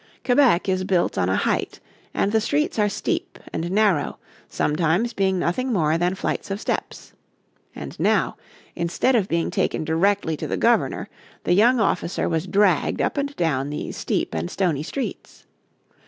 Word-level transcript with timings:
Quebec 0.25 0.67
is 0.67 0.83
built 0.83 1.15
on 1.15 1.29
a 1.29 1.35
height, 1.35 1.79
and 2.11 2.31
the 2.31 2.41
streets 2.41 2.79
are 2.79 2.89
steep 2.89 3.37
and 3.53 3.69
narrow, 3.69 4.17
sometimes 4.49 5.13
being 5.13 5.37
nothing 5.37 5.71
more 5.71 5.95
than 5.95 6.15
flights 6.15 6.49
of 6.49 6.59
steps. 6.59 7.13
And 7.75 7.99
now, 7.99 8.35
instead 8.75 9.15
of 9.15 9.27
being 9.29 9.51
taken 9.51 9.85
directly 9.85 10.35
to 10.37 10.47
the 10.47 10.57
Governor, 10.57 11.07
the 11.43 11.53
young 11.53 11.79
officer 11.79 12.27
was 12.27 12.47
dragged 12.47 12.99
up 12.99 13.15
and 13.15 13.35
down 13.35 13.69
these 13.69 13.95
steep 13.95 14.33
and 14.33 14.49
stony 14.49 14.81
streets. 14.81 15.45